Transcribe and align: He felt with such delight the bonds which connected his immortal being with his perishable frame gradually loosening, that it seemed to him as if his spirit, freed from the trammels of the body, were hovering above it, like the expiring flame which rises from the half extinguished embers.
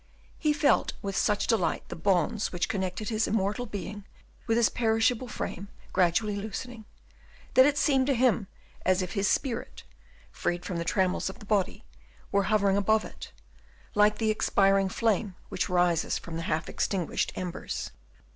He 0.39 0.51
felt 0.51 0.93
with 1.03 1.15
such 1.15 1.45
delight 1.45 1.83
the 1.89 1.95
bonds 1.95 2.51
which 2.51 2.67
connected 2.67 3.09
his 3.09 3.27
immortal 3.27 3.67
being 3.67 4.03
with 4.47 4.57
his 4.57 4.67
perishable 4.67 5.27
frame 5.27 5.67
gradually 5.93 6.35
loosening, 6.35 6.85
that 7.53 7.67
it 7.67 7.77
seemed 7.77 8.07
to 8.07 8.15
him 8.15 8.47
as 8.83 9.03
if 9.03 9.13
his 9.13 9.27
spirit, 9.27 9.83
freed 10.31 10.65
from 10.65 10.77
the 10.77 10.85
trammels 10.85 11.29
of 11.29 11.37
the 11.37 11.45
body, 11.45 11.83
were 12.31 12.45
hovering 12.49 12.77
above 12.77 13.05
it, 13.05 13.31
like 13.93 14.17
the 14.17 14.31
expiring 14.31 14.89
flame 14.89 15.35
which 15.49 15.69
rises 15.69 16.17
from 16.17 16.35
the 16.35 16.41
half 16.49 16.67
extinguished 16.67 17.31
embers. 17.35 17.91